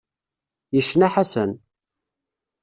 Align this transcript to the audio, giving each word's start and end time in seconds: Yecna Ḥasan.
Yecna 0.75 1.07
Ḥasan. 1.13 1.51